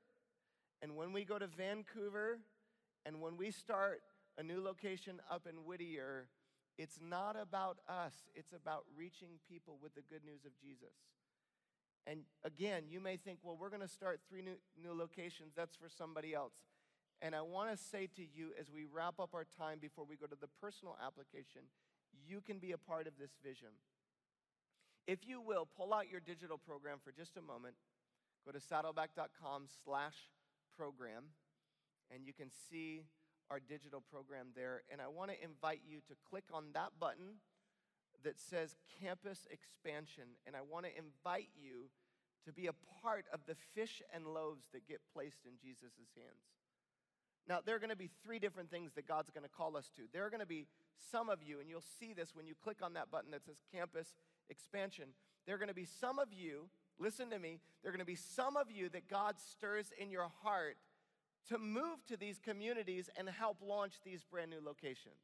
[0.81, 2.39] and when we go to Vancouver,
[3.05, 4.01] and when we start
[4.39, 6.29] a new location up in Whittier,
[6.79, 10.95] it's not about us, it's about reaching people with the good news of Jesus.
[12.07, 15.53] And again, you may think, well, we're going to start three new, new locations.
[15.55, 16.55] That's for somebody else.
[17.21, 20.17] And I want to say to you as we wrap up our time before we
[20.17, 21.63] go to the personal application,
[22.27, 23.69] you can be a part of this vision.
[25.07, 27.75] If you will, pull out your digital program for just a moment.
[28.47, 30.15] Go to saddleback.com slash
[30.77, 31.25] program,
[32.13, 33.03] and you can see
[33.51, 34.83] our digital program there.
[34.91, 37.43] And I want to invite you to click on that button
[38.25, 40.39] that says campus expansion.
[40.47, 41.91] And I want to invite you
[42.47, 46.47] to be a part of the fish and loaves that get placed in Jesus' hands.
[47.49, 49.91] Now, there are going to be three different things that God's going to call us
[49.97, 50.03] to.
[50.13, 50.67] There are going to be
[51.11, 53.57] some of you, and you'll see this when you click on that button that says
[53.75, 54.15] campus
[54.53, 55.07] expansion.
[55.47, 56.69] There are going to be some of you,
[57.01, 60.11] listen to me, there are going to be some of you that God stirs in
[60.11, 60.77] your heart
[61.49, 65.17] to move to these communities and help launch these brand new locations.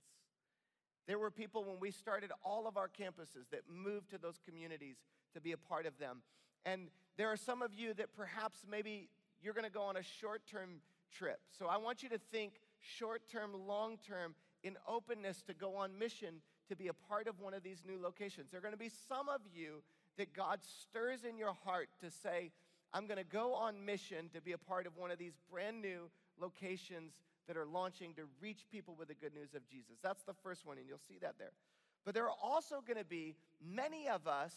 [1.06, 4.96] There were people when we started all of our campuses that moved to those communities
[5.34, 6.22] to be a part of them.
[6.66, 9.08] And there are some of you that perhaps maybe
[9.40, 10.80] you're going to go on a short term
[11.16, 11.40] trip.
[11.58, 15.98] So I want you to think short term, long term, in openness to go on
[15.98, 18.50] mission to be a part of one of these new locations.
[18.50, 19.82] There are going to be some of you
[20.16, 22.50] that God stirs in your heart to say,
[22.92, 25.80] I'm going to go on mission to be a part of one of these brand
[25.80, 26.10] new
[26.40, 27.12] locations
[27.46, 29.96] that are launching to reach people with the good news of Jesus.
[30.02, 31.52] That's the first one, and you'll see that there.
[32.04, 34.54] But there are also going to be many of us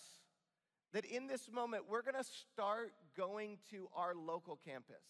[0.94, 5.04] that in this moment we're going to start going to our local campus.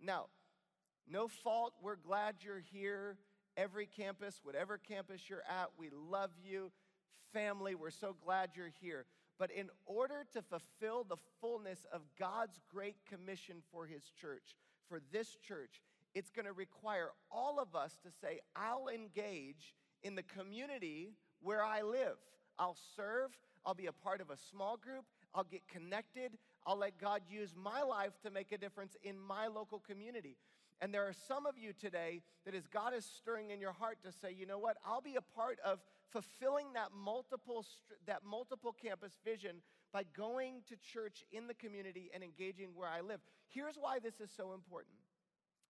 [0.00, 0.26] Now,
[1.10, 3.16] no fault, we're glad you're here.
[3.58, 6.70] Every campus, whatever campus you're at, we love you.
[7.32, 9.04] Family, we're so glad you're here.
[9.36, 14.54] But in order to fulfill the fullness of God's great commission for His church,
[14.88, 15.82] for this church,
[16.14, 21.10] it's going to require all of us to say, I'll engage in the community
[21.42, 22.16] where I live.
[22.60, 23.36] I'll serve.
[23.66, 25.04] I'll be a part of a small group.
[25.34, 26.38] I'll get connected.
[26.64, 30.36] I'll let God use my life to make a difference in my local community.
[30.80, 33.98] And there are some of you today that as God is stirring in your heart
[34.04, 35.80] to say, you know what, I'll be a part of
[36.12, 37.64] fulfilling that multiple,
[38.06, 39.56] that multiple campus vision
[39.92, 43.20] by going to church in the community and engaging where I live.
[43.48, 44.94] Here's why this is so important.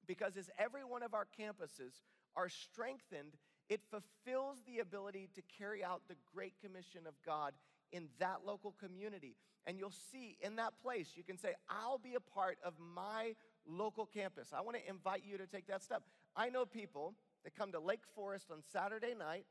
[0.06, 2.02] Because as every one of our campuses
[2.36, 3.36] are strengthened,
[3.68, 7.52] it fulfills the ability to carry out the great commission of God
[7.92, 9.36] in that local community.
[9.66, 13.34] And you'll see in that place, you can say, I'll be a part of my
[13.68, 14.48] local campus.
[14.56, 16.02] I want to invite you to take that step.
[16.34, 17.14] I know people
[17.44, 19.44] that come to Lake Forest on Saturday night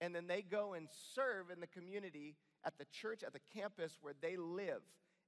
[0.00, 2.34] and then they go and serve in the community
[2.64, 4.82] at the church, at the campus where they live.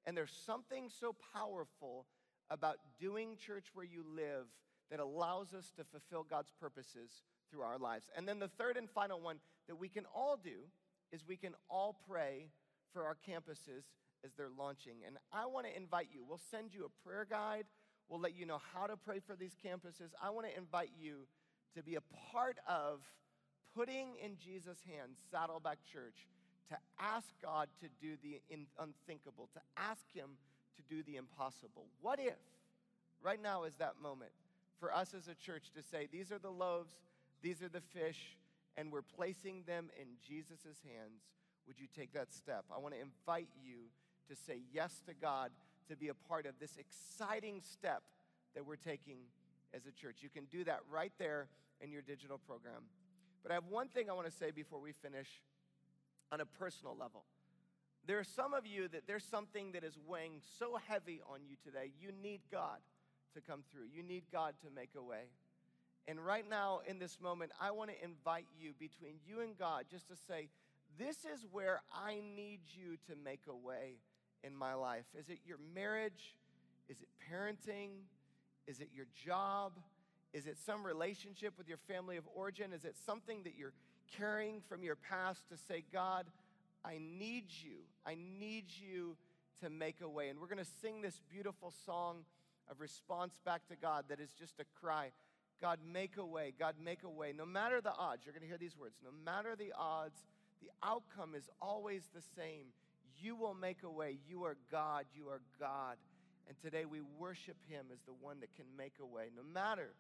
[0.05, 2.07] And there's something so powerful
[2.51, 4.47] about doing church where you live
[4.91, 8.11] that allows us to fulfill God's purposes through our lives.
[8.17, 9.37] And then the third and final one
[9.69, 10.67] that we can all do
[11.13, 12.49] is we can all pray
[12.93, 13.85] for our campuses
[14.25, 14.95] as they're launching.
[15.07, 17.65] And I want to invite you, we'll send you a prayer guide.
[18.09, 20.11] We'll let you know how to pray for these campuses.
[20.23, 21.27] I want to invite you
[21.75, 22.01] to be a
[22.33, 23.01] part of
[23.75, 26.29] putting in Jesus' hands Saddleback Church
[26.69, 28.41] to ask God to do the
[28.79, 30.31] unthinkable, to ask Him
[30.77, 31.87] to do the impossible.
[32.01, 32.39] What if
[33.23, 34.33] right now is that moment
[34.79, 36.95] for us as a church to say, These are the loaves,
[37.43, 38.37] these are the fish,
[38.77, 41.23] and we're placing them in Jesus' hands?
[41.67, 42.65] Would you take that step?
[42.75, 43.89] I want to invite you
[44.29, 45.51] to say yes to God
[45.89, 48.03] to be a part of this exciting step
[48.55, 49.19] that we're taking
[49.75, 50.19] as a church.
[50.21, 51.49] You can do that right there
[51.81, 52.83] in your digital program.
[53.43, 55.29] But I have one thing I want to say before we finish
[56.33, 57.25] on a personal level.
[58.07, 61.57] There are some of you that there's something that is weighing so heavy on you
[61.65, 61.93] today.
[62.01, 62.79] You need God
[63.35, 65.25] to come through, you need God to make a way.
[66.07, 69.87] And right now, in this moment, I want to invite you between you and God
[69.91, 70.49] just to say,
[70.99, 73.95] This is where I need you to make a way
[74.45, 75.05] in my life?
[75.19, 76.37] Is it your marriage?
[76.89, 77.91] Is it parenting?
[78.67, 79.73] Is it your job?
[80.33, 82.73] Is it some relationship with your family of origin?
[82.73, 83.73] Is it something that you're
[84.17, 86.27] carrying from your past to say, God,
[86.85, 87.79] I need you.
[88.05, 89.17] I need you
[89.63, 90.29] to make a way.
[90.29, 92.25] And we're going to sing this beautiful song
[92.71, 95.11] of response back to God that is just a cry
[95.61, 96.53] God, make a way.
[96.59, 97.33] God, make a way.
[97.35, 98.97] No matter the odds, you're going to hear these words.
[99.03, 100.27] No matter the odds,
[100.61, 102.67] the outcome is always the same.
[103.25, 104.19] You will make a way.
[104.29, 105.07] You are God.
[105.15, 105.97] You are God.
[106.47, 109.29] And today we worship him as the one that can make a way.
[109.35, 109.95] No matter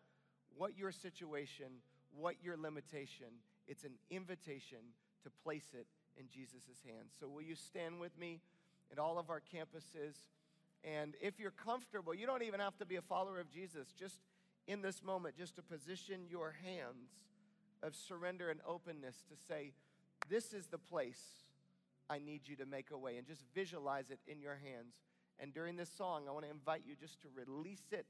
[0.58, 1.80] what your situation,
[2.14, 3.28] what your limitation,
[3.66, 5.86] it's an invitation to place it
[6.18, 7.14] in Jesus' hands.
[7.18, 8.40] So will you stand with me
[8.92, 10.16] at all of our campuses?
[10.84, 13.88] And if you're comfortable, you don't even have to be a follower of Jesus.
[13.98, 14.20] Just
[14.66, 17.08] in this moment, just to position your hands
[17.82, 19.72] of surrender and openness to say,
[20.28, 21.43] This is the place
[22.10, 23.16] I need you to make a way.
[23.16, 24.94] And just visualize it in your hands.
[25.40, 28.06] And during this song, I want to invite you just to release it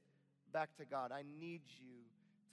[0.53, 1.13] back to God.
[1.13, 2.03] I need you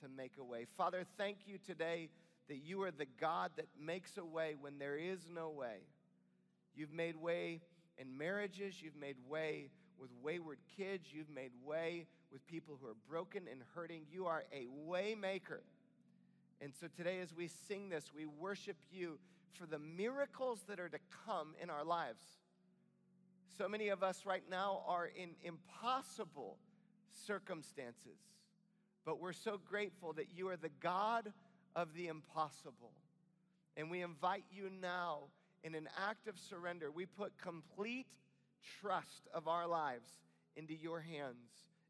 [0.02, 0.66] to make a way.
[0.78, 2.10] Father, thank you today
[2.48, 5.78] that you are the God that makes a way when there is no way.
[6.76, 7.62] You've made way
[7.98, 9.70] in marriages, you've made way
[10.00, 14.04] with wayward kids, you've made way with people who are broken and hurting.
[14.12, 15.62] You are a way maker.
[16.62, 19.20] And so today, as we sing this, we worship you
[19.54, 22.24] for the miracles that are to come in our lives.
[23.58, 26.58] So many of us right now are in impossible
[27.26, 28.18] circumstances,
[29.06, 31.32] but we're so grateful that you are the God
[31.76, 32.92] of the impossible.
[33.78, 35.30] And we invite you now
[35.64, 36.92] in an act of surrender.
[36.92, 38.08] We put complete
[38.82, 40.10] trust of our lives
[40.56, 41.50] into your hands,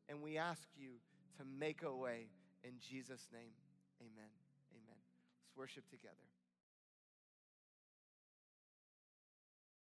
[0.10, 0.92] and we ask you
[1.38, 2.28] to make a way
[2.64, 3.52] in Jesus' name.
[4.02, 4.30] Amen.
[4.72, 4.98] Amen.
[5.44, 6.31] Let's worship together.